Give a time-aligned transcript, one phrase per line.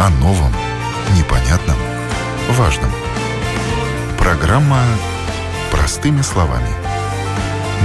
[0.00, 0.50] О новом,
[1.14, 1.76] непонятном,
[2.52, 2.90] важном.
[4.18, 4.80] Программа
[5.70, 6.70] «Простыми словами».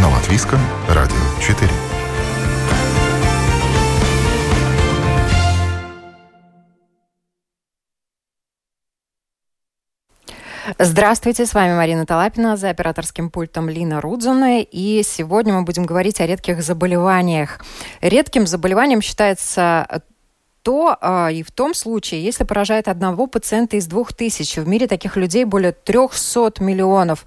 [0.01, 1.69] На Латвийском радио 4.
[10.79, 14.61] Здравствуйте, с вами Марина Талапина, за операторским пультом Лина Рудзуна.
[14.61, 17.59] И сегодня мы будем говорить о редких заболеваниях.
[17.99, 20.01] Редким заболеванием считается
[20.65, 24.57] то э, и в том случае, если поражает одного пациента из двух тысяч.
[24.57, 27.23] В мире таких людей более 300 миллионов.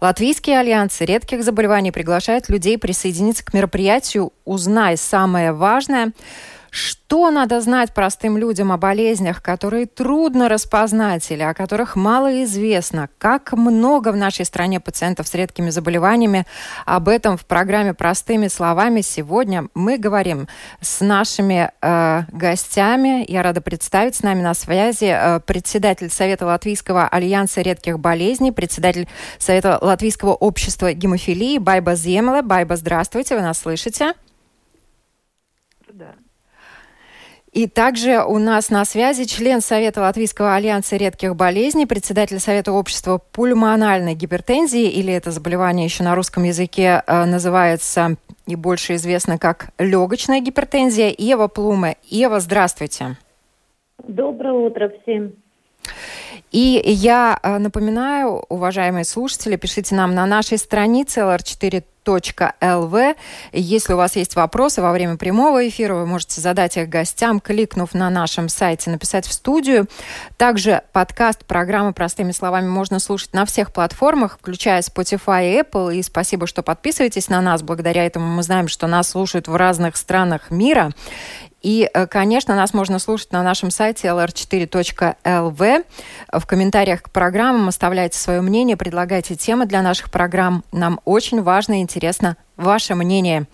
[0.00, 6.12] Латвийские альянсы редких заболеваний приглашают людей присоединиться к мероприятию «Узнай самое важное»,
[6.76, 13.08] что надо знать простым людям о болезнях, которые трудно распознать или о которых мало известно?
[13.16, 16.46] Как много в нашей стране пациентов с редкими заболеваниями?
[16.84, 20.48] Об этом в программе «Простыми словами» сегодня мы говорим
[20.82, 23.24] с нашими э, гостями.
[23.26, 29.08] Я рада представить с нами на связи э, председатель Совета Латвийского альянса редких болезней, председатель
[29.38, 32.42] Совета Латвийского общества гемофилии Байба Земле.
[32.42, 34.12] Байба, здравствуйте, вы нас слышите?
[35.90, 36.14] Да.
[37.56, 43.18] И также у нас на связи член Совета Латвийского альянса редких болезней, председатель Совета общества
[43.32, 49.70] пульмональной гипертензии, или это заболевание еще на русском языке э, называется и больше известно как
[49.78, 51.96] легочная гипертензия, Ева Плуме.
[52.02, 53.16] Ева, здравствуйте.
[54.06, 55.32] Доброе утро всем.
[56.52, 63.16] И я э, напоминаю, уважаемые слушатели, пишите нам на нашей странице lr4 lv.
[63.52, 67.94] Если у вас есть вопросы во время прямого эфира, вы можете задать их гостям, кликнув
[67.94, 69.86] на нашем сайте, написать в студию.
[70.36, 75.96] Также подкаст программы «Простыми словами» можно слушать на всех платформах, включая Spotify и Apple.
[75.96, 77.62] И спасибо, что подписываетесь на нас.
[77.62, 80.92] Благодаря этому мы знаем, что нас слушают в разных странах мира.
[81.66, 85.84] И, э, конечно, нас можно слушать на нашем сайте lr4.lv.
[86.32, 90.62] В комментариях к программам оставляйте свое мнение, предлагайте темы для наших программ.
[90.70, 93.46] Нам очень важно и интересно ваше мнение.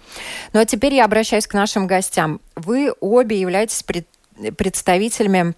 [0.53, 2.43] Ну а теперь я обращаюсь к нашим гостям.
[2.55, 4.07] Вы обе являетесь пред...
[4.59, 5.55] представителями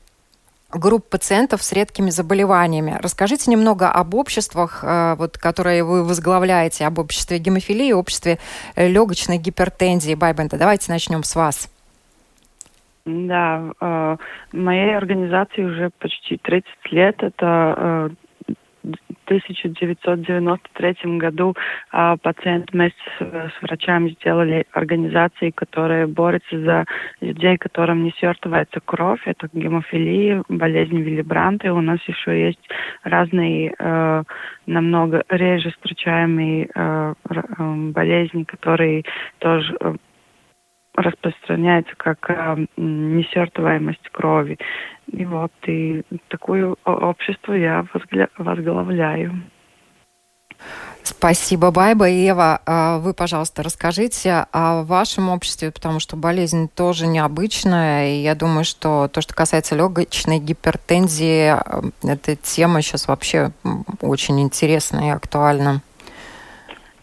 [0.70, 2.96] групп пациентов с редкими заболеваниями.
[3.00, 8.38] Расскажите немного об обществах, э, вот, которые вы возглавляете, об обществе гемофилии, обществе
[8.76, 10.14] э, легочной гипертензии.
[10.14, 11.68] Байбента, давайте начнем с вас.
[13.06, 14.16] Да, э,
[14.52, 17.22] моей организации уже почти 30 лет.
[17.22, 18.08] Это э,
[18.82, 21.54] в 1993 году
[21.92, 26.84] э, пациент вместе с, с врачами сделали организации, которые борются за
[27.20, 29.20] людей, которым не свертывается кровь.
[29.26, 31.74] Это гемофилия, болезнь Виллибранта.
[31.74, 32.68] У нас еще есть
[33.02, 34.22] разные э,
[34.66, 37.14] намного реже встречаемые э,
[37.92, 39.04] болезни, которые
[39.38, 39.76] тоже
[40.94, 44.58] распространяется как э, несертываемость крови.
[45.10, 47.84] И вот, и такое общество я
[48.38, 49.42] возглавляю.
[51.02, 52.08] Спасибо, Байба.
[52.08, 58.14] И Ева, а вы, пожалуйста, расскажите о вашем обществе, потому что болезнь тоже необычная.
[58.14, 63.50] И я думаю, что то, что касается легочной гипертензии, э, эта тема сейчас вообще
[64.00, 65.82] очень интересна и актуальна.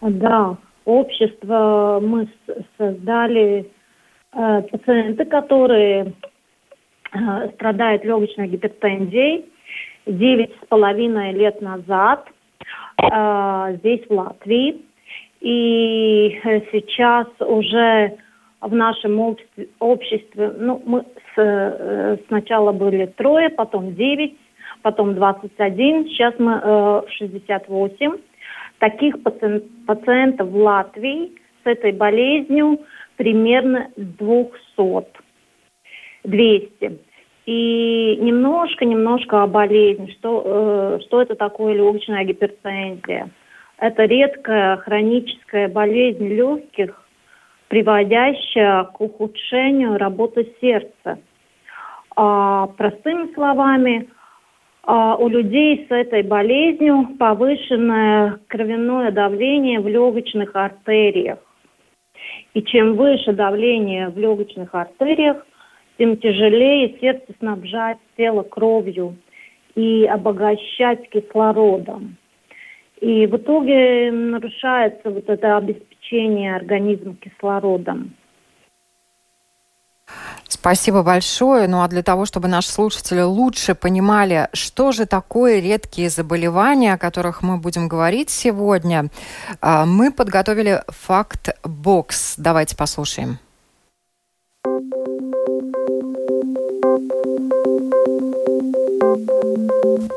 [0.00, 2.28] Да, общество мы
[2.76, 3.70] создали
[4.32, 6.14] пациенты, которые
[7.12, 9.44] э, страдают легочной гипертензией,
[10.06, 12.26] девять с половиной лет назад
[12.98, 14.80] э, здесь, в Латвии.
[15.40, 16.40] И
[16.72, 18.16] сейчас уже
[18.60, 19.36] в нашем
[19.80, 21.04] обществе, ну, мы
[21.34, 24.34] с, сначала были трое, потом девять,
[24.82, 28.16] потом 21, сейчас мы э, 68.
[28.78, 31.32] Таких пациент, пациентов в Латвии
[31.64, 32.80] с этой болезнью
[33.16, 35.06] примерно 200.
[36.24, 36.98] 200.
[37.46, 40.14] И немножко-немножко о болезни.
[40.18, 43.30] Что, э, что это такое легочная гипертензия?
[43.78, 47.02] Это редкая хроническая болезнь легких,
[47.66, 51.18] приводящая к ухудшению работы сердца.
[52.14, 54.08] А, простыми словами,
[54.84, 61.38] а, у людей с этой болезнью повышенное кровяное давление в легочных артериях.
[62.54, 65.46] И чем выше давление в легочных артериях,
[65.98, 69.16] тем тяжелее сердце снабжать тело кровью
[69.74, 72.16] и обогащать кислородом.
[73.00, 78.14] И в итоге нарушается вот это обеспечение организма кислородом.
[80.62, 81.66] Спасибо большое.
[81.66, 86.98] Ну а для того, чтобы наши слушатели лучше понимали, что же такое редкие заболевания, о
[86.98, 89.08] которых мы будем говорить сегодня,
[89.60, 92.34] а, мы подготовили факт-бокс.
[92.36, 93.40] Давайте послушаем.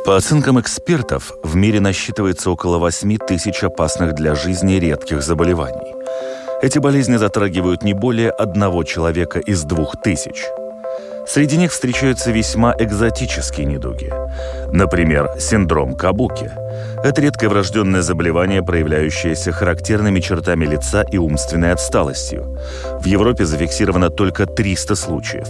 [0.06, 5.95] По оценкам экспертов, в мире насчитывается около 8 тысяч опасных для жизни редких заболеваний.
[6.62, 10.44] Эти болезни затрагивают не более одного человека из двух тысяч.
[11.28, 14.13] Среди них встречаются весьма экзотические недуги.
[14.72, 16.52] Например, синдром Кабуки.
[17.04, 22.57] Это редкое врожденное заболевание, проявляющееся характерными чертами лица и умственной отсталостью.
[23.00, 25.48] В Европе зафиксировано только 300 случаев.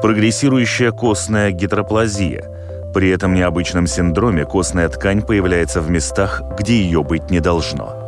[0.00, 2.44] Прогрессирующая костная гидроплазия–
[2.92, 7.99] при этом необычном синдроме костная ткань появляется в местах, где ее быть не должно.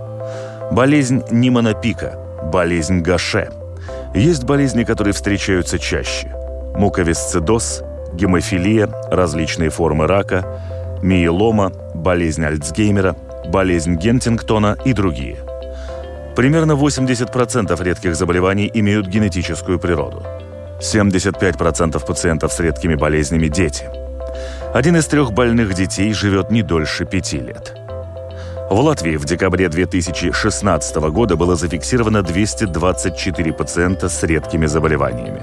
[0.72, 2.19] Болезнь Ниманопика,
[2.50, 3.50] болезнь Гаше.
[4.14, 6.34] Есть болезни, которые встречаются чаще.
[6.74, 7.82] Муковисцидоз,
[8.14, 10.46] гемофилия, различные формы рака,
[11.02, 13.14] миелома, болезнь Альцгеймера,
[13.48, 15.36] болезнь Гентингтона и другие.
[16.34, 20.22] Примерно 80% редких заболеваний имеют генетическую природу.
[20.80, 23.84] 75% пациентов с редкими болезнями– дети–
[24.72, 27.74] один из трех больных детей живет не дольше пяти лет.
[28.72, 35.42] В Латвии в декабре 2016 года было зафиксировано 224 пациента с редкими заболеваниями.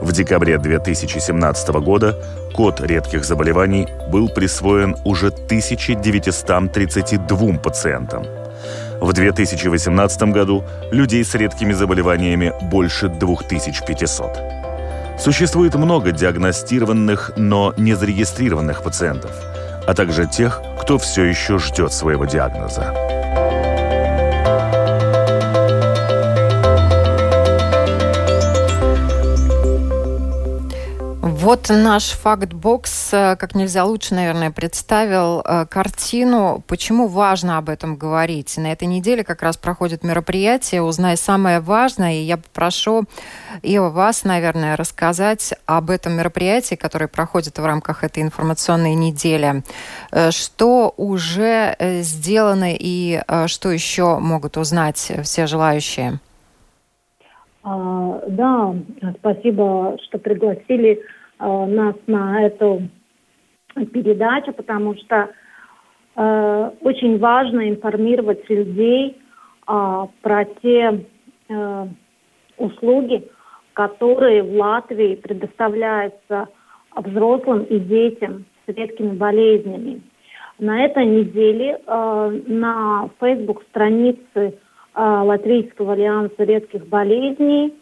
[0.00, 2.16] В декабре 2017 года
[2.54, 8.24] код редких заболеваний был присвоен уже 1932 пациентам.
[9.02, 14.30] В 2018 году людей с редкими заболеваниями больше 2500.
[15.18, 19.32] Существует много диагностированных, но не зарегистрированных пациентов,
[19.86, 23.15] а также тех, кто все еще ждет своего диагноза.
[31.46, 37.94] Вот наш фактбокс э, как нельзя лучше, наверное, представил э, картину, почему важно об этом
[37.94, 38.56] говорить.
[38.58, 43.04] На этой неделе как раз проходит мероприятие «Узнай самое важное», и я попрошу
[43.62, 49.62] и вас, наверное, рассказать об этом мероприятии, которое проходит в рамках этой информационной недели.
[50.10, 56.18] Э, что уже сделано и что еще могут узнать все желающие?
[57.62, 58.74] А, да,
[59.20, 61.00] спасибо, что пригласили
[61.38, 62.88] нас на эту
[63.84, 65.30] передачу, потому что
[66.16, 69.16] э, очень важно информировать людей
[69.68, 71.04] э, про те
[71.48, 71.86] э,
[72.56, 73.28] услуги,
[73.74, 76.48] которые в Латвии предоставляются
[76.94, 80.00] взрослым и детям с редкими болезнями.
[80.58, 84.52] На этой неделе э, на Facebook странице э,
[84.94, 87.74] Латвийского альянса редких болезней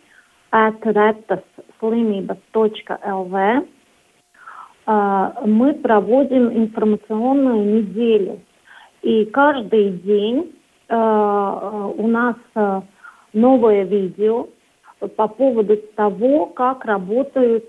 [0.50, 1.42] atretas
[1.84, 3.66] slimības.lv
[5.46, 8.40] мы проводим информационную неделю.
[9.02, 10.52] И каждый день
[10.88, 12.36] у нас
[13.32, 14.48] новое видео
[15.16, 17.64] по поводу того, как работают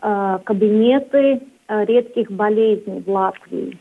[0.00, 3.78] кабинеты редких болезней в Латвии.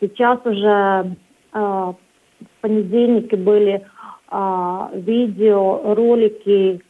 [0.00, 1.16] Сейчас уже
[1.52, 1.96] в
[2.60, 3.82] понедельнике были
[4.92, 6.80] видео, ролики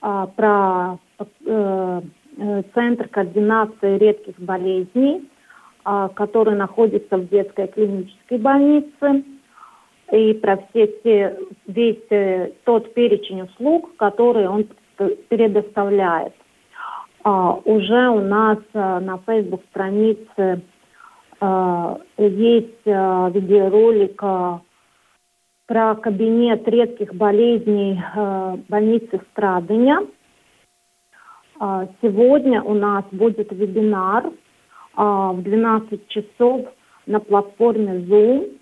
[0.00, 0.98] про
[2.74, 5.28] Центр координации редких болезней,
[5.84, 9.24] а, который находится в детской клинической больнице,
[10.12, 14.66] и про все те, весь э, тот перечень услуг, которые он
[15.28, 16.34] предоставляет.
[17.24, 20.62] А, уже у нас на Facebook странице
[22.18, 24.22] есть видеоролик
[25.66, 28.02] про кабинет редких болезней
[28.68, 29.98] больницы Страдания–
[31.58, 34.30] сегодня у нас будет вебинар
[34.94, 36.66] а, в 12 часов
[37.06, 38.58] на платформе Zoom.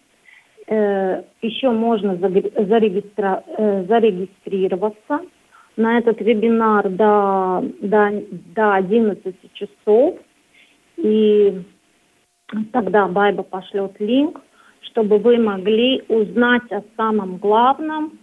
[0.66, 5.20] Э, еще можно э, зарегистрироваться
[5.76, 8.22] на этот вебинар до, до,
[8.54, 10.18] до 11 часов.
[10.96, 11.62] И
[12.72, 14.40] тогда Байба пошлет линк,
[14.82, 18.18] чтобы вы могли узнать о самом главном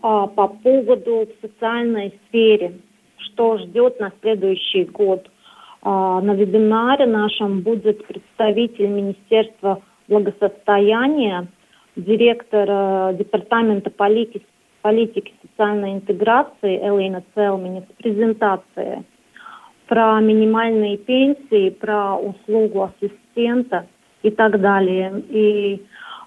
[0.00, 2.80] а, по поводу в социальной сфере–
[3.26, 5.28] что ждет на следующий год.
[5.82, 11.46] А, на вебинаре нашем будет представитель Министерства благосостояния,
[11.96, 14.44] директор э, Департамента политики,
[14.82, 19.04] политики социальной интеграции Элина Целмини с презентацией
[19.86, 23.86] про минимальные пенсии, про услугу ассистента
[24.22, 25.22] и так далее.
[25.28, 25.82] И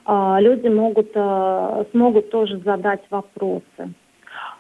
[0.06, 3.94] э, люди могут, э, смогут тоже задать вопросы.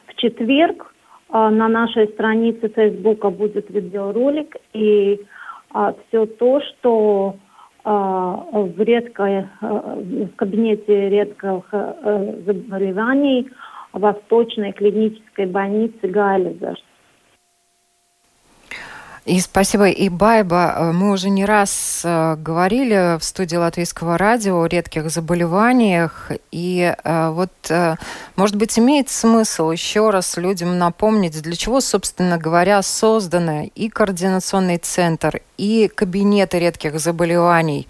[0.07, 0.93] В четверг
[1.31, 5.21] на нашей странице Фейсбука будет видеоролик, и
[5.71, 7.35] а, все то, что
[7.83, 13.49] а, в, редкой, а, в кабинете редких а, заболеваний
[13.93, 16.83] Восточной клинической больницы Гайлизерс.
[19.25, 19.89] И спасибо.
[19.89, 25.09] И Байба, э, мы уже не раз э, говорили в студии Латвийского радио о редких
[25.09, 26.31] заболеваниях.
[26.51, 27.51] И э, вот,
[28.35, 34.77] может быть, имеет смысл еще раз людям напомнить, для чего, собственно говоря, созданы и координационный
[34.77, 37.87] центр, и кабинеты редких заболеваний.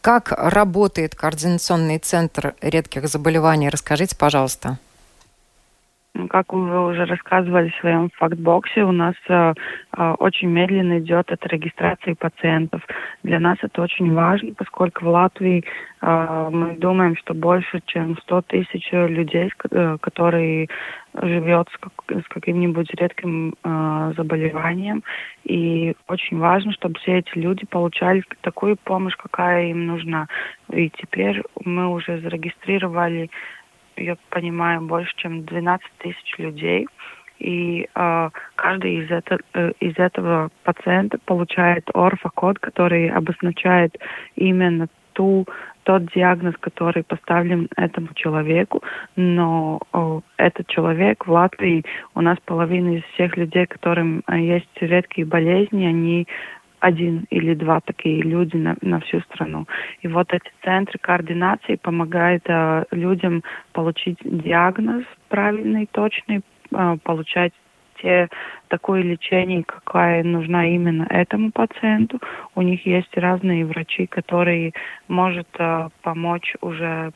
[0.00, 3.68] Как работает координационный центр редких заболеваний?
[3.68, 4.78] Расскажите, пожалуйста.
[6.30, 9.54] Как вы уже рассказывали в своем фактбоксе, у нас э,
[9.96, 12.82] э, очень медленно идет эта регистрация пациентов.
[13.22, 15.64] Для нас это очень важно, поскольку в Латвии
[16.00, 20.68] э, мы думаем, что больше, чем 100 тысяч людей, э, которые
[21.22, 21.92] живет с, как,
[22.24, 25.02] с каким-нибудь редким э, заболеванием.
[25.44, 30.28] И очень важно, чтобы все эти люди получали такую помощь, какая им нужна.
[30.72, 33.30] И теперь мы уже зарегистрировали
[33.96, 36.86] я понимаю, больше, чем 12 тысяч людей.
[37.38, 43.96] И э, каждый из, это, э, из этого пациента получает орфокод, который обозначает
[44.36, 45.46] именно ту,
[45.82, 48.82] тот диагноз, который поставлен этому человеку.
[49.16, 51.84] Но э, этот человек в Латвии,
[52.14, 56.26] у нас половина из всех людей, которым э, есть редкие болезни, они
[56.86, 59.66] один или два такие люди на, на всю страну.
[60.02, 67.52] И вот эти центры координации помогают э, людям получить диагноз правильный, точный, э, получать
[68.02, 68.28] те
[68.68, 72.20] такое лечение, какое нужна именно этому пациенту.
[72.54, 74.72] У них есть разные врачи, которые
[75.08, 77.12] могут э, помочь уже,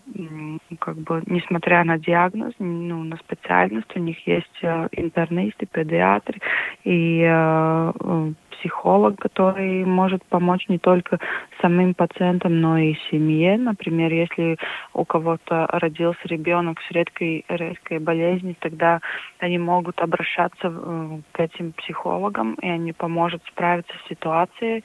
[0.78, 6.40] как бы, несмотря на диагноз, ну, на специальность, у них есть э, интернисты, педиатры
[6.84, 11.18] и э, э психолог, который может помочь не только
[11.60, 13.56] самим пациентам, но и семье.
[13.56, 14.56] Например, если
[14.92, 19.00] у кого-то родился ребенок с редкой, редкой болезнью, тогда
[19.38, 20.72] они могут обращаться
[21.32, 24.84] к этим психологам, и они помогут справиться с ситуацией.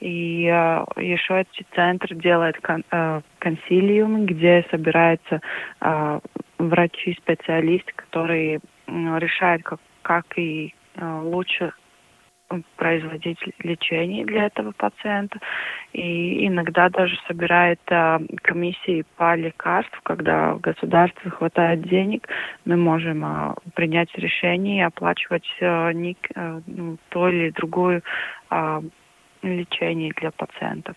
[0.00, 5.40] И э, еще эти центры делают кон, э, консилиумы, где собираются
[5.80, 6.20] э,
[6.58, 8.60] врачи-специалисты, которые э,
[9.18, 11.72] решают, как, как и э, лучше
[12.76, 15.38] производить лечение для этого пациента.
[15.92, 22.28] И иногда даже собирает а, комиссии по лекарству, когда в государстве хватает денег,
[22.64, 28.02] мы можем а, принять решение и оплачивать а, ник, а, ну, то или другое
[28.50, 28.82] а,
[29.42, 30.96] лечение для пациентов.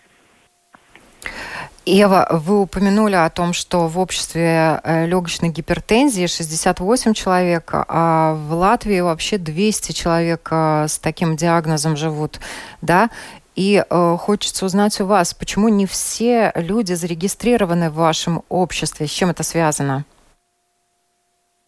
[1.88, 8.54] Ева, вы упомянули о том, что в обществе э, легочной гипертензии 68 человек, а в
[8.54, 12.40] Латвии вообще 200 человек э, с таким диагнозом живут,
[12.82, 13.10] да?
[13.54, 19.10] И э, хочется узнать у вас, почему не все люди зарегистрированы в вашем обществе, с
[19.10, 20.04] чем это связано?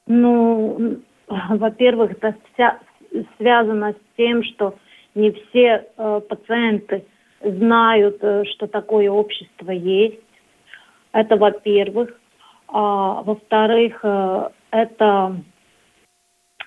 [0.09, 0.99] Ну,
[1.29, 2.81] во-первых, это вся,
[3.37, 4.75] связано с тем, что
[5.15, 7.05] не все э, пациенты
[7.41, 10.21] знают, э, что такое общество есть.
[11.13, 12.19] Это во-первых.
[12.69, 15.37] А, во-вторых, э, это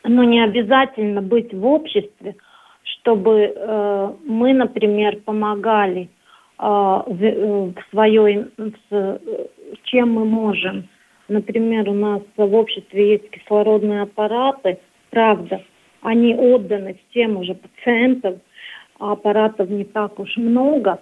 [0.03, 2.35] ну, не обязательно быть в обществе,
[2.83, 6.07] чтобы э, мы, например, помогали э,
[6.57, 9.19] в, в своей, в,
[9.83, 10.87] чем мы можем.
[11.27, 14.79] Например, у нас в обществе есть кислородные аппараты,
[15.11, 15.61] правда,
[16.01, 18.41] они отданы всем уже пациентам,
[19.01, 20.99] аппаратов не так уж много,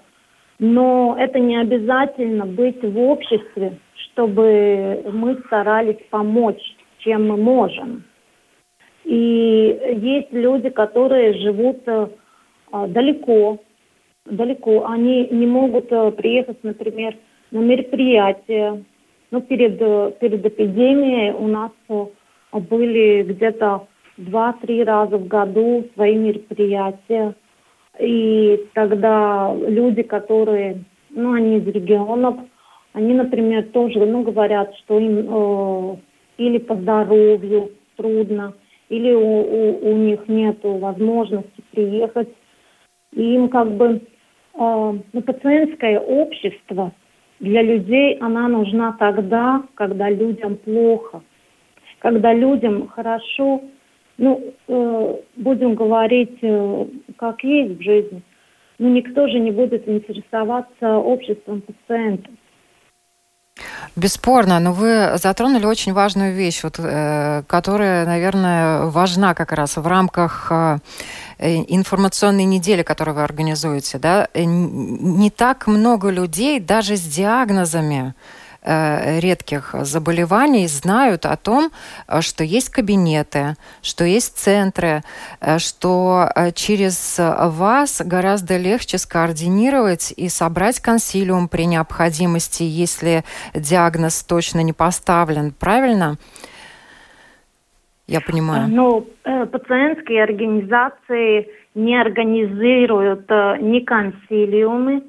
[0.60, 6.62] но это не обязательно быть в обществе, чтобы мы старались помочь,
[7.00, 8.04] чем мы можем.
[9.06, 13.58] И есть люди, которые живут а, далеко,
[14.26, 14.86] далеко.
[14.86, 17.16] Они не могут а, приехать, например,
[17.52, 18.84] на мероприятие.
[19.32, 19.80] Ну, перед,
[20.20, 23.88] перед эпидемией у нас а, были где-то
[24.18, 27.34] два-три раза в году свои мероприятия.
[28.00, 32.36] И тогда люди, которые, ну, они из регионов,
[32.94, 35.98] они, например, тоже, ну, говорят, что им э,
[36.38, 38.54] или по здоровью трудно,
[38.88, 42.30] или у, у, у них нет возможности приехать.
[43.14, 44.00] И им как бы э,
[44.54, 46.94] ну, пациентское общество
[47.40, 51.22] для людей, она нужна тогда, когда людям плохо,
[52.00, 53.62] когда людям хорошо,
[54.20, 56.86] ну, э, будем говорить, э,
[57.18, 58.22] как есть в жизни.
[58.78, 62.32] Но никто же не будет интересоваться обществом пациентов.
[63.96, 69.88] Бесспорно, но вы затронули очень важную вещь, вот, э, которая, наверное, важна как раз в
[69.88, 70.78] рамках э,
[71.40, 74.00] информационной недели, которую вы организуете.
[74.00, 74.28] Да?
[74.34, 81.72] Э, не так много людей даже с диагнозами э, редких заболеваний знают о том,
[82.08, 85.02] э, что есть кабинеты, что есть центры,
[85.40, 93.24] э, что через вас гораздо легче скоординировать и собрать консилиум при необходимости, если
[93.54, 95.54] диагноз точно не поставлен.
[95.58, 96.18] Правильно?
[98.08, 98.68] Я понимаю.
[98.70, 103.30] Ну, пациентские организации не организируют
[103.62, 105.04] ни консилиумы,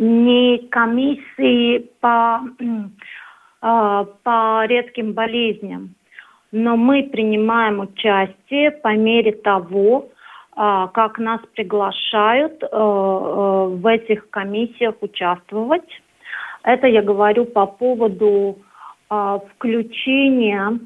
[0.00, 2.40] ни комиссии по,
[3.60, 5.94] а, по редким болезням.
[6.52, 10.08] Но мы принимаем участие по мере того,
[10.56, 16.02] а, как нас приглашают а, в этих комиссиях участвовать.
[16.62, 18.58] Это я говорю по поводу
[19.08, 20.78] включения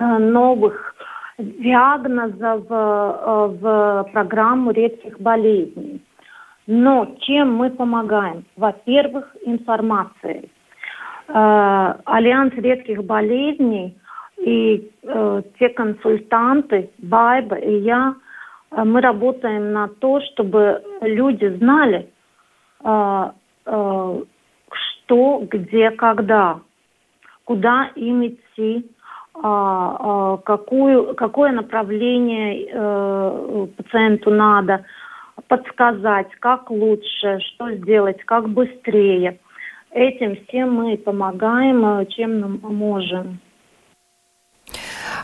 [0.00, 0.94] новых
[1.38, 6.02] диагнозов в программу редких болезней.
[6.72, 8.44] Но чем мы помогаем?
[8.56, 10.52] Во-первых, информацией.
[11.26, 13.98] Э, Альянс редких болезней
[14.38, 18.14] и э, те консультанты, Байба и я,
[18.70, 22.08] э, мы работаем на то, чтобы люди знали,
[22.82, 23.34] что,
[25.50, 26.60] где, когда,
[27.44, 28.88] куда им идти,
[29.34, 34.84] э, какую, какое направление пациенту надо–
[35.48, 39.38] подсказать, как лучше, что сделать, как быстрее.
[39.90, 43.40] Этим всем мы помогаем, э, чем можем.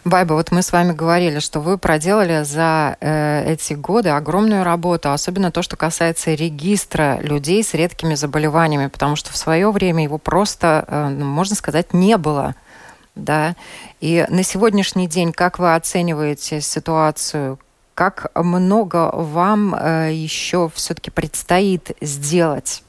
[0.05, 5.11] Вайба, вот мы с вами говорили, что вы проделали за э, эти годы огромную работу,
[5.11, 10.19] особенно то, что касается регистра людей с редкими заболеваниями, потому что в свое время его
[10.19, 12.55] просто, э, ну, можно сказать, не было.
[13.15, 13.57] Да?
[14.01, 17.59] И на сегодняшний день как вы оцениваете ситуацию?
[17.97, 22.85] Как много вам э, еще все-таки предстоит сделать?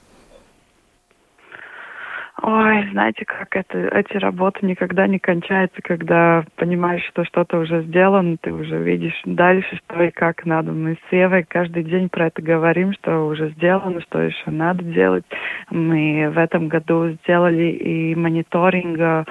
[2.44, 8.38] Ой, знаете, как это, эти работы никогда не кончаются, когда понимаешь, что что-то уже сделано,
[8.40, 10.72] ты уже видишь дальше, что и как надо.
[10.72, 15.26] Мы с Евой каждый день про это говорим, что уже сделано, что еще надо делать.
[15.72, 19.28] Мы в этом году сделали и мониторинг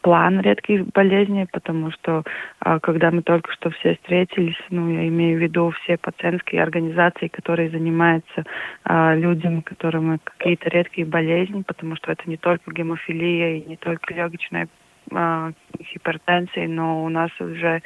[0.00, 2.24] план редких болезней, потому что
[2.60, 7.28] а, когда мы только что все встретились, ну, я имею в виду все пациентские организации,
[7.28, 8.44] которые занимаются
[8.84, 14.14] а, людям, которым какие-то редкие болезни, потому что это не только гемофилия и не только
[14.14, 14.68] легочная
[15.10, 17.82] а, гипертензии, но у нас уже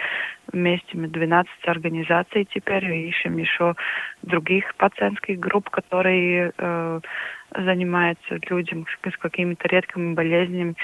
[0.53, 3.75] вместе мы 12 организаций теперь, и ищем еще
[4.23, 7.01] других пациентских групп, которые э,
[7.55, 10.75] занимаются людям с какими-то редкими болезнями.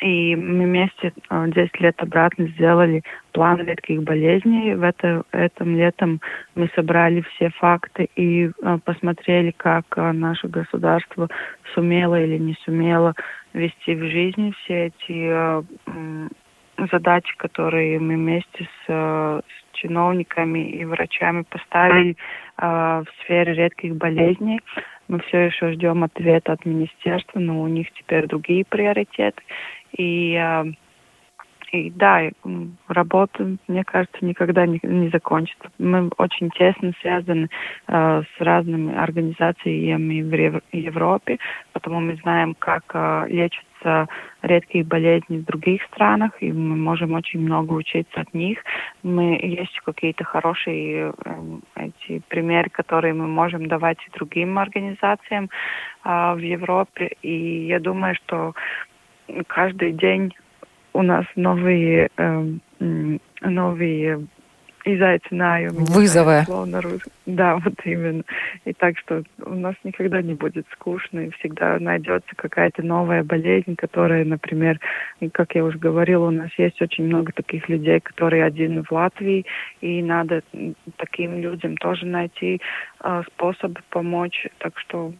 [0.00, 1.46] И мы вместе 10 а,
[1.78, 4.74] лет обратно сделали план редких болезней.
[4.74, 6.20] В это, этом летом
[6.54, 11.28] мы собрали все факты и а, посмотрели, как а, наше государство
[11.74, 13.14] сумело или не сумело
[13.52, 15.64] вести в жизни все эти
[16.90, 19.42] задачи, которые мы вместе с, с
[19.74, 22.16] чиновниками и врачами поставили
[22.56, 24.60] в сфере редких болезней.
[25.08, 29.42] Мы все еще ждем ответа от министерства, но у них теперь другие приоритеты.
[29.96, 30.66] И, а,
[31.72, 32.22] и да,
[32.88, 35.70] работа, мне кажется, никогда не, не закончится.
[35.78, 37.48] Мы очень тесно связаны
[37.86, 41.38] э, с разными организациями в Европе,
[41.72, 44.08] потому мы знаем, как э, лечатся
[44.42, 48.58] редкие болезни в других странах, и мы можем очень много учиться от них.
[49.02, 55.48] Мы есть какие-то хорошие э, эти примеры, которые мы можем давать и другим организациям
[56.04, 57.12] э, в Европе.
[57.22, 58.54] И я думаю, что
[59.46, 60.32] каждый день
[60.92, 62.58] у нас новые, э,
[63.40, 64.26] новые
[64.84, 65.84] изайцинājumi.
[65.92, 66.44] Вызовы.
[67.26, 68.24] Да, вот именно.
[68.64, 73.76] И так что у нас никогда не будет скучно, и всегда найдется какая-то новая болезнь,
[73.76, 74.80] которая, например,
[75.32, 79.44] как я уже говорила, у нас есть очень много таких людей, которые один в Латвии,
[79.80, 80.42] и надо
[80.96, 82.60] таким людям тоже найти
[83.02, 84.46] э, способ помочь.
[84.58, 85.12] Так что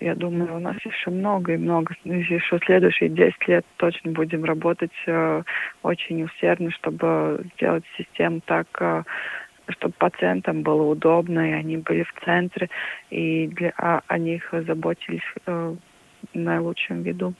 [0.00, 1.94] я думаю, у нас еще много и много.
[2.04, 5.42] Еще следующие 10 лет точно будем работать э,
[5.82, 9.02] очень усердно, чтобы сделать систему так, э,
[9.68, 12.68] чтобы пациентам было удобно, и они были в центре,
[13.10, 15.74] и для, а, о них заботились э,
[16.32, 17.34] в наилучшем виду.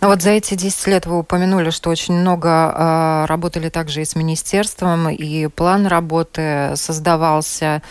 [0.00, 4.04] Ну вот за эти 10 лет вы упомянули, что очень много э, работали также и
[4.04, 7.82] с министерством, и план работы создавался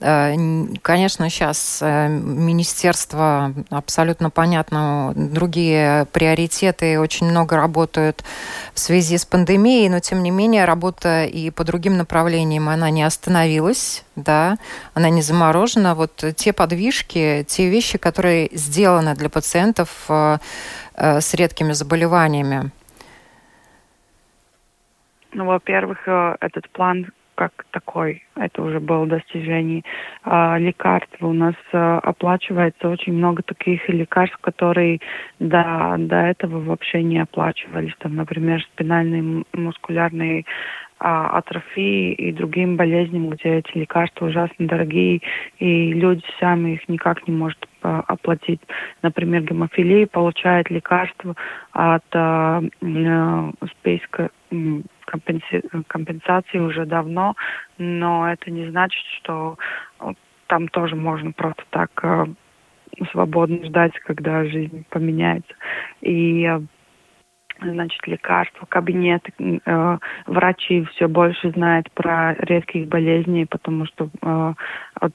[0.00, 8.24] конечно, сейчас э, министерство абсолютно понятно, другие приоритеты, очень много работают
[8.72, 13.02] в связи с пандемией, но тем не менее работа и по другим направлениям, она не
[13.02, 14.56] остановилась, да,
[14.94, 15.94] она не заморожена.
[15.94, 22.70] Вот те подвижки, те вещи, которые сделаны для пациентов с редкими заболеваниями,
[25.32, 29.82] ну, во-первых, э, этот план как такой, это уже было достижение.
[30.24, 35.00] А, лекарства у нас а, оплачивается очень много таких лекарств, которые
[35.38, 37.94] до, до этого вообще не оплачивались.
[38.00, 40.44] Там, например, спинальные мускулярные
[40.98, 45.22] а, атрофии и другим болезням, где эти лекарства ужасно дорогие,
[45.58, 48.60] и люди сами их никак не могут оплатить.
[49.00, 51.34] Например, гемофилия получает лекарства
[51.72, 52.62] от а,
[53.78, 54.28] списка
[55.06, 57.36] компенсации уже давно,
[57.78, 59.56] но это не значит, что
[60.46, 62.26] там тоже можно просто так э,
[63.12, 65.54] свободно ждать, когда жизнь поменяется.
[66.00, 66.60] И э,
[67.62, 74.54] значит, лекарства, кабинеты, э, врачи все больше знают про редких болезней, потому что э,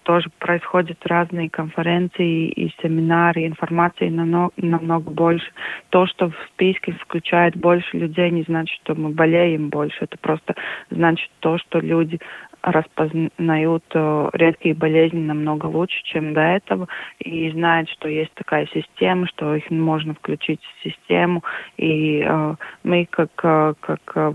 [0.04, 5.52] тоже происходят разные конференции и семинары, информации намного, намного больше.
[5.90, 9.98] То, что в списке включает больше людей, не значит, что мы болеем больше.
[10.02, 10.56] Это просто
[10.90, 12.20] значит то, что люди
[12.66, 16.88] распознают э, редкие болезни намного лучше, чем до этого,
[17.20, 21.44] и знают, что есть такая система, что их можно включить в систему,
[21.78, 24.34] и э, мы как, э, как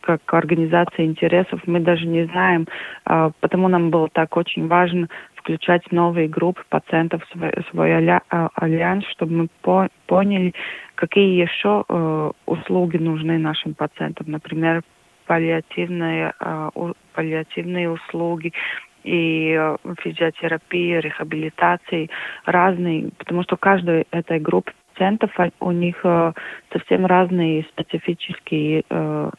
[0.00, 2.68] как организация интересов, мы даже не знаем,
[3.04, 7.94] потому нам было так очень важно включать новые группы пациентов в свой, свой
[8.54, 10.54] альянс, чтобы мы по, поняли,
[10.94, 14.26] какие еще э, услуги нужны нашим пациентам.
[14.30, 14.82] Например,
[15.32, 16.68] паллиативные, а,
[17.14, 18.52] паллиативные услуги
[19.02, 22.10] и а, физиотерапия, реабилитации
[22.44, 26.04] разные, потому что каждой этой группы пациентов а, у них
[26.70, 28.84] совсем разные специфические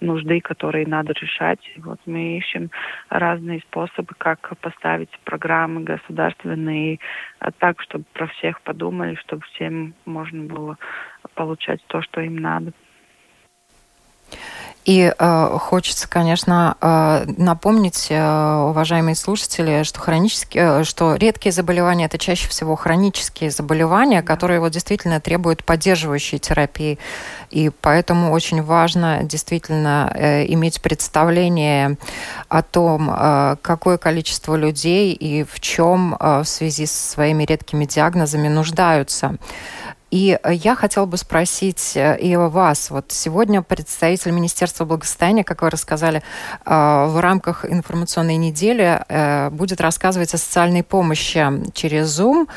[0.02, 1.60] нужды, которые надо решать.
[1.78, 2.72] Вот мы ищем
[3.10, 6.98] разные способы, как поставить программы государственные
[7.60, 10.78] так, чтобы про всех подумали, чтобы всем можно было
[11.36, 12.74] получать то, что им надо.
[14.86, 22.06] И э, хочется, конечно, э, напомнить, э, уважаемые слушатели, что хронические, э, что редкие заболевания
[22.06, 27.00] это чаще всего хронические заболевания, которые вот действительно требуют поддерживающей терапии.
[27.50, 31.98] И поэтому очень важно действительно э, иметь представление
[32.50, 37.86] о том, э, какое количество людей и в чем э, в связи со своими редкими
[37.86, 39.38] диагнозами нуждаются.
[40.14, 42.92] И э, я хотела бы спросить э, и вас.
[42.92, 46.22] Вот сегодня представитель Министерства благосостояния, как вы рассказали,
[46.66, 49.02] э, в рамках информационной недели
[49.50, 52.48] будет рассказывать о социальной помощи через Zoom.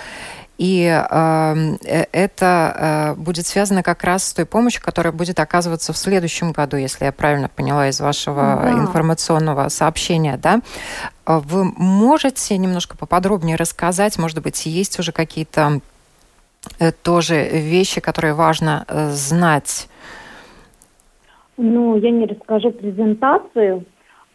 [0.59, 1.77] И э,
[2.12, 6.77] это э, будет связано как раз с той помощью, которая будет оказываться в следующем году,
[6.77, 8.71] если я правильно поняла из вашего да.
[8.73, 10.61] информационного сообщения, да?
[11.25, 15.81] Вы можете немножко поподробнее рассказать, может быть, есть уже какие-то
[17.02, 19.88] тоже вещи, которые важно э, знать?
[21.57, 23.85] Ну, я не расскажу презентацию,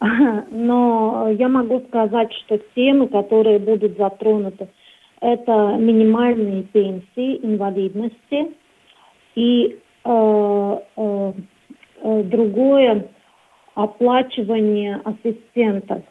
[0.50, 4.68] но я могу сказать, что темы, которые будут затронуты,
[5.20, 8.54] это минимальные пенсии, инвалидности
[9.36, 11.32] и э, э,
[12.02, 13.06] э другое
[13.74, 16.02] оплачивание ассистентов.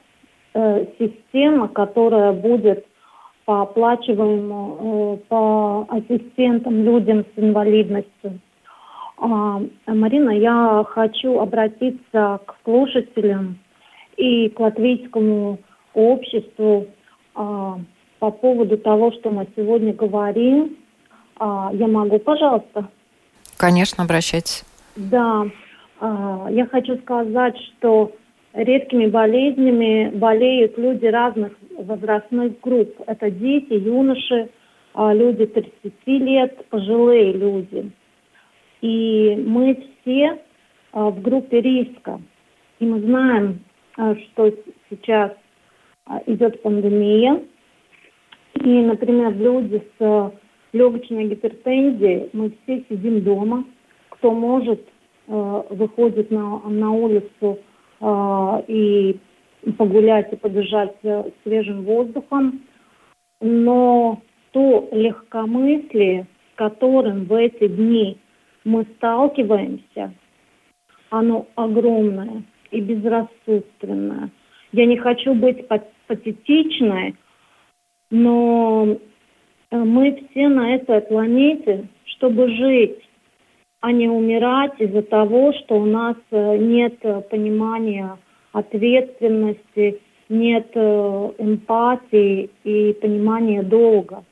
[0.54, 2.86] Э, система, которая будет
[3.52, 8.40] по оплачиваемому, э, по ассистентам, людям с инвалидностью.
[9.18, 13.60] А, Марина, я хочу обратиться к слушателям
[14.16, 15.60] и к латвийскому
[15.94, 16.88] обществу
[17.36, 17.78] а,
[18.20, 20.78] по поводу того, что мы сегодня говорим.
[21.38, 22.88] А, я могу, пожалуйста?
[23.58, 24.64] Конечно, обращайтесь.
[24.96, 25.46] Да,
[26.50, 28.14] я хочу сказать, что
[28.54, 32.94] редкими болезнями болеют люди разных возрастных групп.
[33.08, 34.50] Это дети, юноши,
[34.94, 37.92] а, люди 30 лет, пожилые люди.
[38.82, 40.40] И мы все
[40.92, 42.20] а, в группе риска.
[42.80, 43.60] И мы знаем,
[43.98, 44.52] а, что
[44.90, 45.32] сейчас
[46.26, 47.42] идет пандемия.
[48.56, 50.32] И, например, люди с
[50.74, 53.66] легочной гипертензией, мы все сидим дома.
[54.10, 54.82] Кто может,
[55.28, 57.60] выходит на, на улицу
[58.68, 59.20] и
[59.78, 60.96] погулять и подышать
[61.44, 62.62] свежим воздухом,
[63.40, 68.18] но то легкомыслие, с которым в эти дни
[68.64, 70.14] мы сталкиваемся,
[71.10, 74.30] оно огромное и безрассудственное.
[74.72, 75.68] я не хочу быть
[76.08, 77.16] патетичной,
[78.10, 78.98] но
[79.72, 83.00] э, мы все на этой планете, чтобы жить,
[83.82, 88.18] а не умирать из-за того, что у нас э, нет э, понимания
[88.54, 94.24] ответственности, нет эмпатии и понимания долга.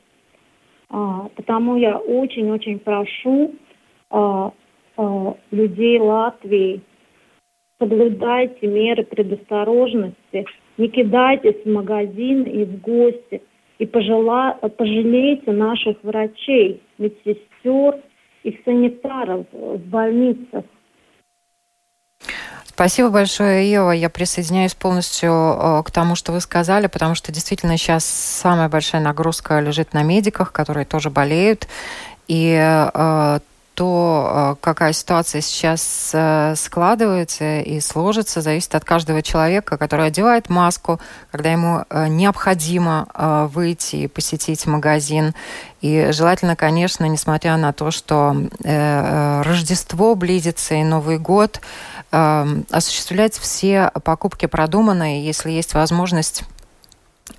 [0.89, 3.53] А, потому я очень-очень прошу
[4.09, 4.51] а,
[4.97, 6.81] а, людей Латвии,
[7.79, 10.45] соблюдайте меры предосторожности,
[10.77, 13.41] не кидайтесь в магазин и в гости,
[13.77, 17.99] и пожела, пожалейте наших врачей, медсестер
[18.43, 20.65] и санитаров в больницах.
[22.65, 23.91] Спасибо большое, Ева.
[23.91, 29.01] Я присоединяюсь полностью э, к тому, что вы сказали, потому что действительно сейчас самая большая
[29.01, 31.67] нагрузка лежит на медиках, которые тоже болеют.
[32.29, 33.39] И э,
[33.79, 40.49] то, э, какая ситуация сейчас э, складывается и сложится, зависит от каждого человека, который одевает
[40.49, 40.99] маску,
[41.31, 43.07] когда ему э, необходимо
[43.53, 45.33] выйти и посетить магазин.
[45.79, 51.61] И желательно, конечно, несмотря на то, что Рождество близится и Новый год,
[52.11, 56.43] осуществлять все покупки продуманные, если есть возможность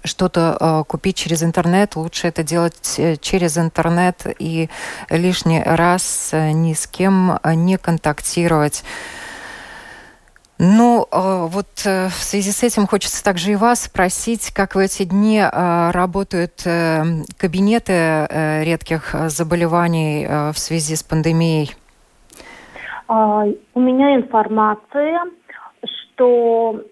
[0.05, 4.69] что-то э, купить через интернет, лучше это делать э, через интернет и
[5.11, 8.85] лишний раз э, ни с кем не контактировать.
[10.63, 15.43] Ну, вот в связи с этим хочется также и вас спросить, как в эти дни
[15.43, 16.57] работают
[17.39, 18.29] кабинеты
[18.63, 21.75] редких заболеваний в связи с пандемией?
[23.09, 25.21] А, у меня информация,
[25.83, 26.85] что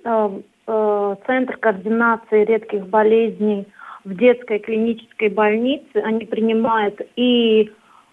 [0.70, 3.66] Э, Центр координации редких болезней
[4.04, 5.96] в детской клинической больнице.
[6.04, 7.70] Они принимают и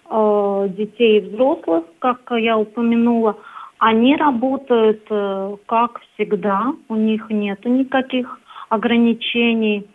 [0.10, 3.36] э, детей и взрослых, как я упомянула.
[3.80, 8.40] Они работают э, как всегда, у них нет никаких
[8.70, 9.86] ограничений.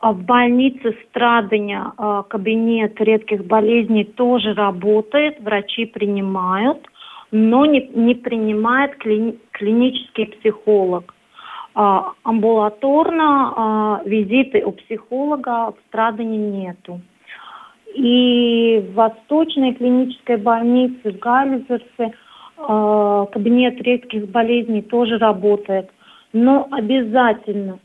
[0.00, 6.78] А в больнице Страдания э, кабинет редких болезней тоже работает, врачи принимают,
[7.32, 11.12] но не, не принимает кли, клинический психолог.
[11.74, 17.00] А, амбулаторно а, визиты у психолога в Страдане нету.
[17.94, 22.12] И в Восточной клинической больнице в Галлизерсе
[22.58, 25.90] а, кабинет редких болезней тоже работает.
[26.34, 27.78] Но обязательно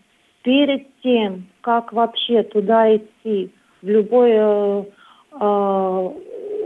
[0.43, 4.85] перед тем, как вообще туда идти, в любое
[5.33, 6.09] э,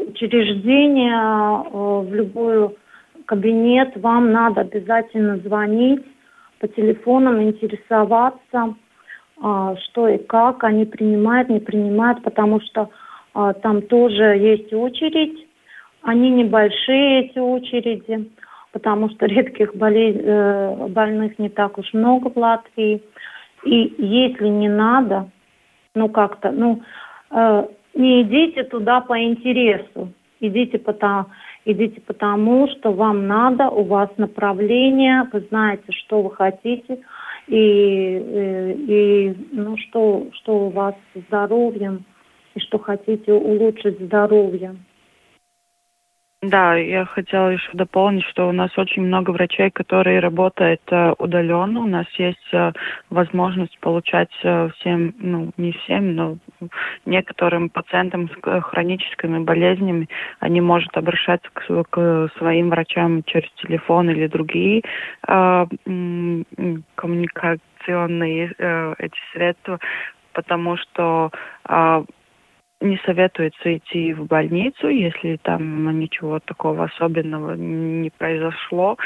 [0.07, 2.77] учреждение, э, в любой
[3.25, 6.03] кабинет, вам надо обязательно звонить
[6.61, 8.75] по телефонам интересоваться,
[9.41, 12.89] а, что и как они принимают, не принимают, потому что
[13.33, 15.47] а, там тоже есть очередь.
[16.03, 18.29] Они небольшие, эти очереди,
[18.71, 23.03] потому что редких болей, э, больных не так уж много в Латвии.
[23.63, 25.29] И если не надо,
[25.93, 26.81] ну как-то, ну,
[27.31, 31.27] э, не идите туда по интересу, идите потому,
[31.65, 36.99] идите потому, что вам надо, у вас направление, вы знаете, что вы хотите,
[37.47, 40.95] и, и, э, и ну, что, что у вас
[41.27, 42.05] здоровьем,
[42.55, 44.75] и что хотите улучшить здоровье.
[46.41, 51.81] Да, я хотела еще дополнить, что у нас очень много врачей, которые работают э, удаленно.
[51.81, 52.71] У нас есть э,
[53.11, 56.37] возможность получать э, всем, ну не всем, но
[57.05, 64.25] некоторым пациентам с хроническими болезнями, они могут обращаться к, к своим врачам через телефон или
[64.25, 64.81] другие
[65.27, 65.65] э,
[66.95, 69.79] коммуникационные э, эти средства,
[70.33, 71.29] потому что
[71.69, 72.03] э,
[72.81, 78.97] не советуется идти в больницу, если там ничего такого особенного не произошло.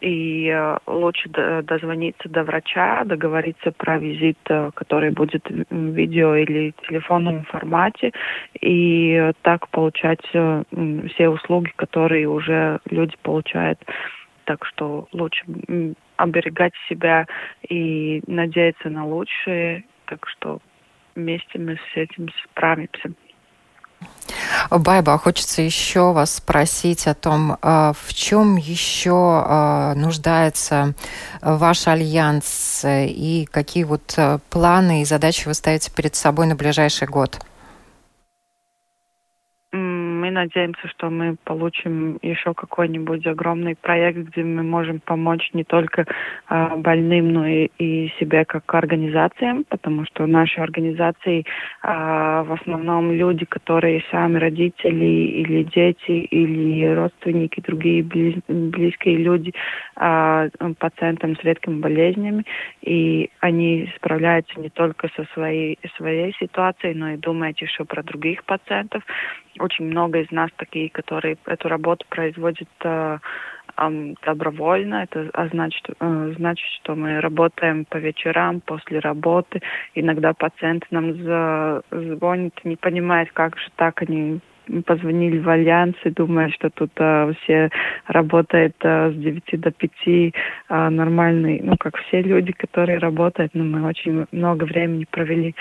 [0.00, 1.30] И э, лучше
[1.62, 8.12] дозвониться до врача, договориться про визит, э, который будет в видео или телефонном формате,
[8.60, 10.62] и так получать э,
[11.14, 13.78] все услуги, которые уже люди получают.
[14.44, 15.42] Так что лучше
[16.16, 17.26] оберегать себя
[17.66, 19.84] и надеяться на лучшее.
[20.04, 20.60] Так что
[21.14, 23.10] вместе мы с этим справимся.
[24.70, 30.94] Байба, хочется еще вас спросить о том, а, в чем еще а, нуждается
[31.40, 37.08] ваш альянс и какие вот а, планы и задачи вы ставите перед собой на ближайший
[37.08, 37.40] год?
[40.34, 46.06] Надеемся, что мы получим еще какой-нибудь огромный проект, где мы можем помочь не только
[46.50, 51.44] э, больным, но и, и себе как организациям, потому что наши организации э,
[51.84, 59.52] в основном люди, которые сами родители или дети или родственники, другие близ, близкие люди
[60.00, 60.48] э,
[60.80, 62.44] пациентам с редкими болезнями,
[62.82, 68.42] и они справляются не только со своей, своей ситуацией, но и думают еще про других
[68.44, 69.04] пациентов.
[69.60, 73.18] Очень много из нас такие, которые эту работу производят э,
[73.76, 75.02] э, добровольно.
[75.04, 79.60] Это а значит, э, значит, что мы работаем по вечерам, после работы.
[79.94, 84.40] Иногда пациенты нам звонят, не понимают, как же так они
[84.86, 87.70] позвонили в Альянс и думают, что тут а, все
[88.06, 90.34] работают а, с 9 до 5
[90.68, 95.54] а, нормальный, ну, как все люди, которые работают, но мы очень много времени провели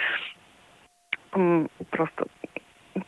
[1.89, 2.25] просто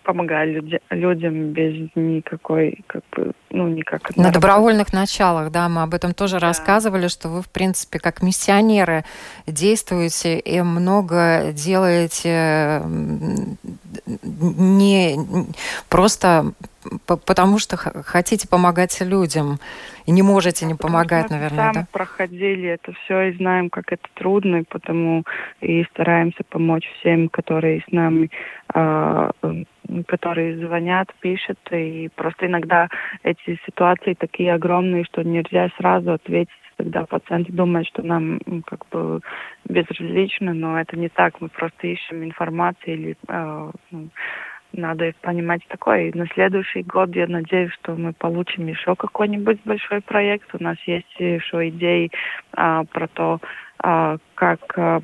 [0.03, 4.15] помогая люди, людям без никакой, как бы, ну, никак...
[4.15, 6.47] На добровольных началах, да, мы об этом тоже да.
[6.47, 9.03] рассказывали, что вы, в принципе, как миссионеры
[9.47, 12.81] действуете и много делаете
[14.23, 15.17] не
[15.89, 16.53] просто
[17.05, 19.59] потому что хотите помогать людям
[20.05, 21.87] и не можете не помогать, мы наверное, сами да?
[21.91, 25.23] проходили это все и знаем, как это трудно, и потому
[25.61, 28.29] и стараемся помочь всем, которые с нами,
[30.07, 32.89] которые звонят, пишут, и просто иногда
[33.23, 39.21] эти ситуации такие огромные, что нельзя сразу ответить тогда пациент думает, что нам как бы
[39.63, 41.39] безразлично, но это не так.
[41.39, 43.71] Мы просто ищем информацию или э,
[44.73, 46.09] надо понимать такое.
[46.09, 50.53] И на следующий год я надеюсь, что мы получим еще какой-нибудь большой проект.
[50.53, 52.11] У нас есть еще идеи
[52.53, 53.39] а, про то,
[53.79, 55.01] а, как а,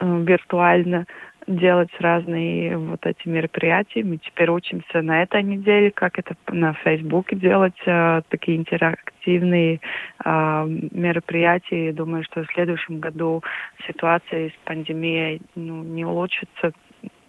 [0.00, 1.06] виртуально
[1.46, 4.02] делать разные вот эти мероприятия.
[4.02, 9.80] Мы теперь учимся на этой неделе, как это на Фейсбуке делать э, такие интерактивные
[10.24, 11.92] э, мероприятия.
[11.92, 13.42] думаю, что в следующем году
[13.86, 16.72] ситуация с пандемией ну, не улучшится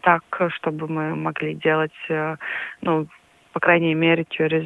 [0.02, 2.38] так, чтобы мы могли делать, э,
[2.82, 3.08] ну,
[3.56, 4.66] по крайней мере, через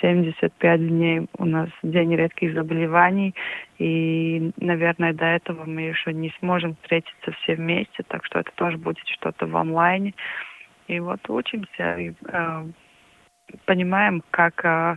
[0.00, 3.34] 75 дней у нас день редких заболеваний,
[3.78, 8.78] и, наверное, до этого мы еще не сможем встретиться все вместе, так что это тоже
[8.78, 10.14] будет что-то в онлайне.
[10.86, 12.64] И вот учимся и э,
[13.64, 14.96] понимаем, как, э,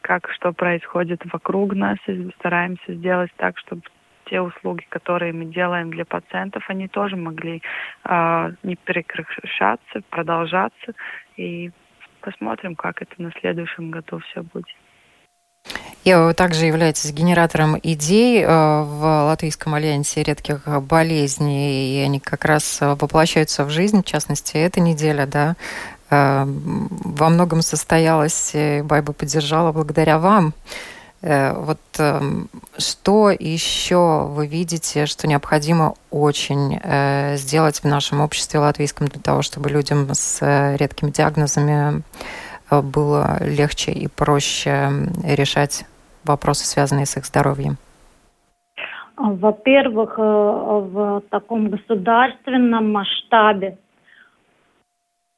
[0.00, 3.82] как что происходит вокруг нас, и стараемся сделать так, чтобы
[4.24, 7.60] те услуги, которые мы делаем для пациентов, они тоже могли
[8.06, 10.94] э, не прекращаться, продолжаться.
[11.36, 11.70] И
[12.22, 14.74] посмотрим, как это на следующем году все будет.
[16.04, 22.44] И вы также являетесь генератором идей э, в Латвийском альянсе редких болезней, и они как
[22.44, 25.54] раз воплощаются в жизнь, в частности, эта неделя, да,
[26.10, 30.54] э, во многом состоялась, Байба поддержала благодаря вам.
[31.22, 38.58] Э, вот эм, что еще вы видите, что необходимо очень э, сделать в нашем обществе
[38.58, 42.02] латвийском для того, чтобы людям с э, редкими диагнозами
[42.70, 44.88] было легче и проще
[45.24, 45.84] решать
[46.24, 47.76] вопросы, связанные с их здоровьем?
[49.18, 53.76] Во-первых, в таком государственном масштабе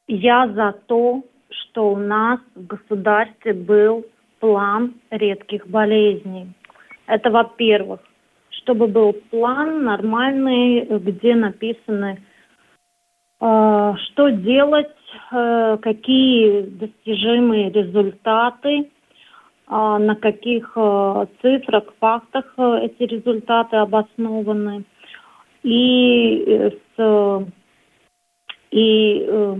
[0.07, 4.05] я за то, что у нас в государстве был
[4.44, 6.48] план редких болезней.
[7.07, 8.00] Это во-первых,
[8.50, 12.20] чтобы был план нормальный, где написаны,
[13.40, 14.94] э, что делать,
[15.33, 18.85] э, какие достижимые результаты, э,
[19.66, 24.85] на каких э, цифрах, фактах э, эти результаты обоснованы.
[25.62, 27.46] И, э, с,
[28.72, 29.57] и э,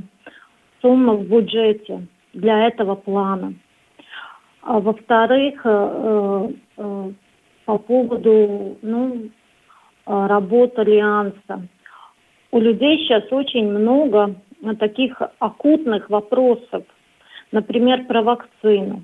[0.83, 3.55] сумма в бюджете для этого плана.
[4.67, 6.49] А во-вторых, э,
[6.79, 7.13] э,
[7.67, 11.69] по поводу ну, э, работы Альянса.
[12.51, 14.37] У людей сейчас очень много
[14.79, 16.85] таких акутных вопросов.
[17.53, 19.03] Например, про вакцину.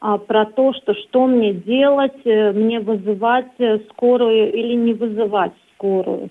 [0.00, 3.52] А про то, что что мне делать, мне вызывать
[3.90, 6.30] скорую или не вызывать скорую.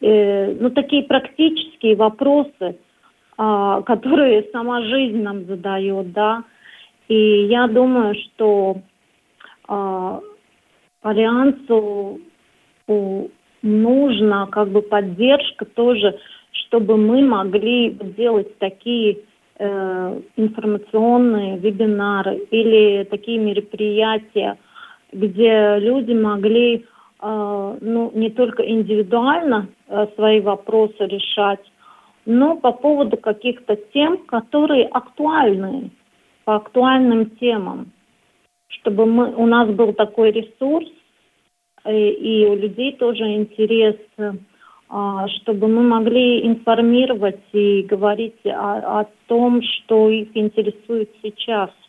[0.00, 2.78] Ну, такие практические вопросы,
[3.38, 6.44] а, которые сама жизнь нам задает, да,
[7.08, 8.78] и я думаю, что
[9.68, 10.20] э,
[11.02, 12.20] Альянсу
[13.62, 16.18] нужна как бы поддержка тоже,
[16.52, 19.18] чтобы мы могли делать такие
[19.58, 24.56] э, информационные вебинары или такие мероприятия,
[25.12, 26.84] где люди могли
[27.20, 31.64] э, ну, не только индивидуально э, свои вопросы решать,
[32.24, 35.90] но по поводу каких-то тем, которые актуальны,
[36.46, 37.92] по актуальным темам,
[38.68, 40.88] чтобы мы, у нас был такой ресурс,
[41.84, 43.96] и, э, и у людей тоже интерес,
[44.88, 51.70] а, чтобы мы могли информировать и говорить о, о том, что их интересует сейчас–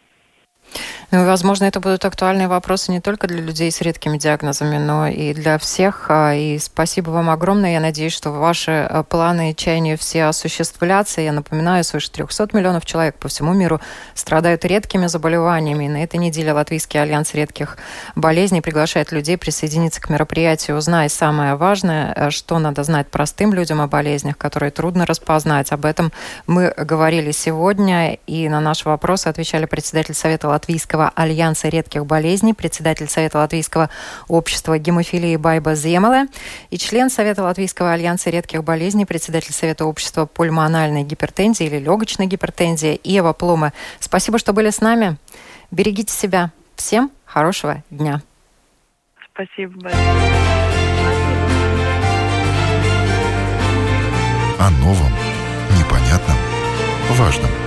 [1.10, 5.34] ну, возможно, это будут актуальные вопросы не только для людей с редкими диагнозами, но и
[5.34, 6.08] для всех.
[6.10, 7.72] А, и спасибо вам огромное.
[7.72, 11.22] Я надеюсь, что ваши а, планы и чаяния все осуществлятся.
[11.22, 13.80] Я напоминаю, свыше 300 миллионов человек по всему миру
[14.16, 15.86] страдают редкими заболеваниями.
[15.86, 17.78] И на этой неделе Латвийский альянс редких
[18.18, 23.80] болезней приглашает людей присоединиться к мероприятию «Узнай самое важное», а, что надо знать простым людям
[23.80, 25.72] о болезнях, которые трудно распознать.
[25.72, 26.12] Об этом
[26.48, 32.54] мы говорили сегодня, и на наши вопросы отвечали председатель Совета Латвийского Латвийского альянса редких болезней,
[32.54, 33.90] председатель Совета Латвийского
[34.28, 36.28] общества гемофилии Байба Земеле
[36.72, 43.00] и член Совета Латвийского альянса редких болезней, председатель Совета общества пульмональной гипертензии или легочной гипертензии
[43.04, 43.74] Ева Плума.
[44.00, 45.18] Спасибо, что были с нами.
[45.70, 46.52] Берегите себя.
[46.76, 48.22] Всем хорошего дня.
[49.34, 50.04] Спасибо большое.
[54.60, 55.12] О новом,
[55.78, 56.38] непонятном,
[57.12, 57.52] важном–